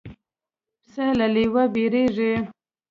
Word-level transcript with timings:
پسه 0.81 1.05
له 1.19 1.27
لېوه 1.33 1.63
وېرېږي. 1.73 2.33